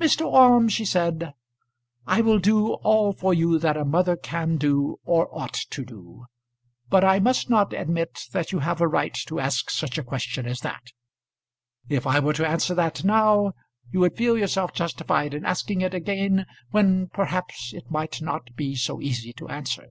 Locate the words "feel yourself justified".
14.16-15.34